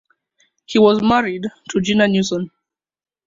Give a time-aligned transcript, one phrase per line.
[0.65, 2.49] He was married to Gina Newson.